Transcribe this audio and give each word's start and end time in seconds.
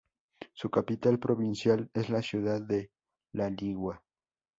Su 0.53 0.71
capital 0.71 1.19
provincial 1.19 1.91
es 1.93 2.09
la 2.09 2.23
ciudad 2.23 2.59
de 2.59 2.89
La 3.33 3.51
Ligua. 3.51 4.03